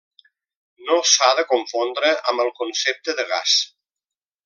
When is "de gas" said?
3.21-3.59